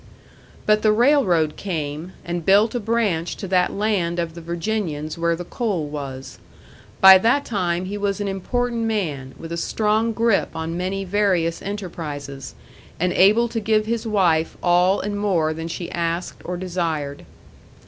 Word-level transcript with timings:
But 0.65 0.81
the 0.81 0.91
railroad 0.91 1.55
came, 1.57 2.13
and 2.25 2.43
built 2.43 2.73
a 2.73 2.79
branch 2.79 3.37
to 3.37 3.47
that 3.49 3.71
land 3.71 4.17
of 4.17 4.33
the 4.33 4.41
Virginian's 4.41 5.15
where 5.15 5.35
the 5.35 5.45
coal 5.45 5.85
was. 5.89 6.39
By 6.99 7.19
that 7.19 7.45
time 7.45 7.85
he 7.85 7.99
was 7.99 8.19
an 8.19 8.27
important 8.27 8.85
man, 8.85 9.35
with 9.37 9.51
a 9.51 9.57
strong 9.57 10.11
grip 10.11 10.55
on 10.55 10.75
many 10.75 11.03
various 11.05 11.61
enterprises, 11.61 12.55
and 12.99 13.13
able 13.13 13.47
to 13.49 13.59
give 13.59 13.85
his 13.85 14.07
wife 14.07 14.57
all 14.63 14.99
and 14.99 15.19
more 15.19 15.53
than 15.53 15.67
she 15.67 15.91
asked 15.91 16.41
or 16.45 16.57
desired. 16.57 17.23